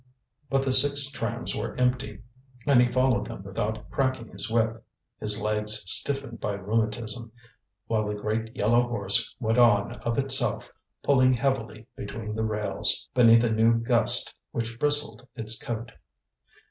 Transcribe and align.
But 0.49 0.63
the 0.65 0.71
six 0.71 1.11
trams 1.11 1.55
were 1.55 1.75
empty, 1.75 2.23
and 2.65 2.81
he 2.81 2.91
followed 2.91 3.27
them 3.27 3.43
without 3.43 3.87
cracking 3.91 4.29
his 4.29 4.49
whip, 4.49 4.83
his 5.19 5.39
legs 5.39 5.83
stiffened 5.85 6.39
by 6.39 6.53
rheumatism; 6.53 7.31
while 7.85 8.07
the 8.07 8.15
great 8.15 8.55
yellow 8.55 8.81
horse 8.81 9.35
went 9.39 9.59
on 9.59 9.91
of 9.99 10.17
itself, 10.17 10.71
pulling 11.03 11.35
heavily 11.35 11.85
between 11.95 12.33
the 12.35 12.41
rails 12.43 13.09
beneath 13.13 13.43
a 13.43 13.49
new 13.53 13.75
gust 13.77 14.33
which 14.49 14.79
bristled 14.79 15.27
its 15.35 15.61
coat. 15.61 15.91